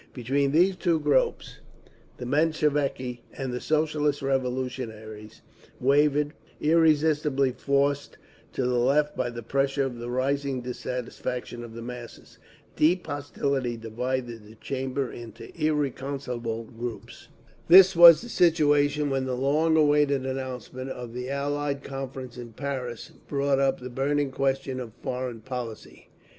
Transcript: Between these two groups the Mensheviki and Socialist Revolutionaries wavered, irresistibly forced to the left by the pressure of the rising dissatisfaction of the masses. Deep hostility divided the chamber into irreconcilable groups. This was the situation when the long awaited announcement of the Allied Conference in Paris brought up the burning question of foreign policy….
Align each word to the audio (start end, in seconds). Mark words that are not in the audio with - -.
Between 0.15 0.51
these 0.51 0.75
two 0.75 0.99
groups 0.99 1.59
the 2.17 2.25
Mensheviki 2.25 3.21
and 3.37 3.61
Socialist 3.61 4.23
Revolutionaries 4.23 5.43
wavered, 5.79 6.33
irresistibly 6.59 7.51
forced 7.51 8.17
to 8.53 8.65
the 8.65 8.79
left 8.79 9.15
by 9.15 9.29
the 9.29 9.43
pressure 9.43 9.83
of 9.83 9.99
the 9.99 10.09
rising 10.09 10.61
dissatisfaction 10.61 11.63
of 11.63 11.75
the 11.75 11.83
masses. 11.83 12.39
Deep 12.75 13.05
hostility 13.05 13.77
divided 13.77 14.43
the 14.43 14.55
chamber 14.55 15.11
into 15.11 15.55
irreconcilable 15.55 16.63
groups. 16.63 17.27
This 17.67 17.95
was 17.95 18.21
the 18.23 18.29
situation 18.29 19.11
when 19.11 19.25
the 19.27 19.37
long 19.37 19.77
awaited 19.77 20.25
announcement 20.25 20.89
of 20.89 21.13
the 21.13 21.29
Allied 21.29 21.83
Conference 21.83 22.39
in 22.39 22.53
Paris 22.53 23.11
brought 23.27 23.59
up 23.59 23.79
the 23.79 23.87
burning 23.87 24.31
question 24.31 24.79
of 24.79 24.93
foreign 25.03 25.41
policy…. 25.41 26.09